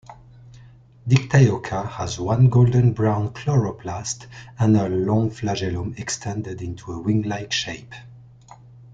[1.07, 4.25] "Dictyocha" has one golden-brown chloroplast
[4.57, 7.93] and a long flagellum extended into a wing-like shape.